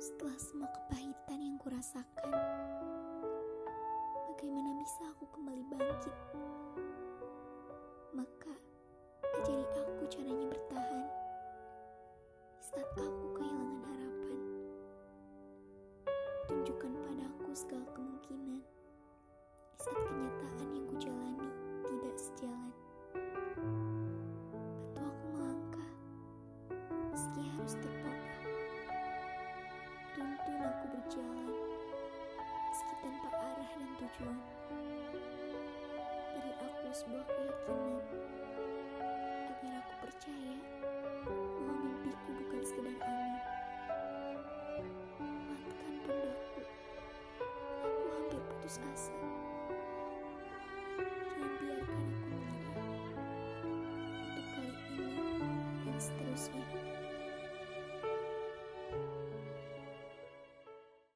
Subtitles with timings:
[0.00, 2.32] setelah semua kepahitan yang kurasakan.
[4.32, 6.29] Bagaimana bisa aku kembali bangkit?
[31.10, 31.50] berjalan
[32.70, 34.38] meski tanpa arah dan tujuan.
[36.30, 38.02] Beri aku sebuah keyakinan
[39.50, 40.54] agar aku percaya
[41.26, 43.42] bahwa mimpiku bukan sekedar angin.
[45.18, 46.62] Kuatkan pundakku
[47.82, 49.19] aku hampir putus asa.